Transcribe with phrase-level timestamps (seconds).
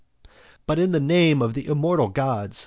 [0.25, 0.29] XII.
[0.65, 2.59] But, in the name of the immortal gods!